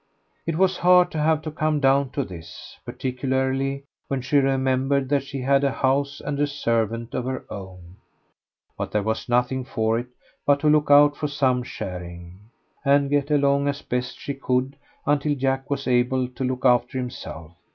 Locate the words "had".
5.41-5.61, 5.61-5.63